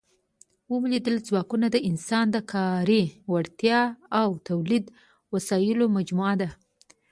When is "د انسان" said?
1.71-2.25